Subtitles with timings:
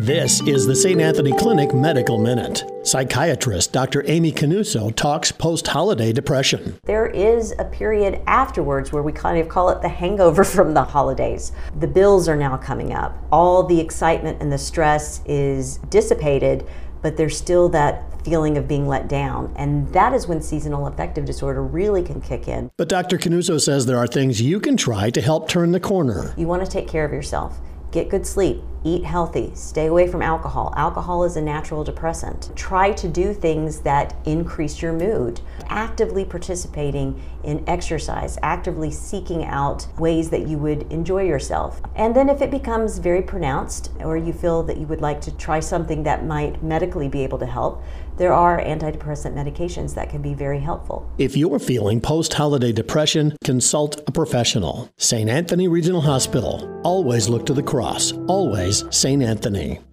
[0.00, 0.98] This is the St.
[0.98, 2.64] Anthony Clinic Medical Minute.
[2.84, 4.02] Psychiatrist Dr.
[4.06, 6.78] Amy Canuso talks post holiday depression.
[6.84, 10.82] There is a period afterwards where we kind of call it the hangover from the
[10.82, 11.52] holidays.
[11.80, 13.14] The bills are now coming up.
[13.30, 16.66] All the excitement and the stress is dissipated,
[17.02, 19.52] but there's still that feeling of being let down.
[19.56, 22.70] And that is when seasonal affective disorder really can kick in.
[22.78, 23.18] But Dr.
[23.18, 26.32] Canuso says there are things you can try to help turn the corner.
[26.38, 27.60] You want to take care of yourself.
[27.92, 30.72] Get good sleep, eat healthy, stay away from alcohol.
[30.76, 32.50] Alcohol is a natural depressant.
[32.56, 35.40] Try to do things that increase your mood.
[35.68, 41.80] Actively participating in exercise, actively seeking out ways that you would enjoy yourself.
[41.96, 45.36] And then if it becomes very pronounced or you feel that you would like to
[45.36, 47.82] try something that might medically be able to help,
[48.16, 51.10] there are antidepressant medications that can be very helpful.
[51.16, 54.90] If you're feeling post holiday depression, consult a professional.
[54.98, 55.30] St.
[55.30, 56.80] Anthony Regional Hospital.
[56.84, 58.12] Always look to the cross.
[58.26, 59.22] Always St.
[59.22, 59.89] Anthony.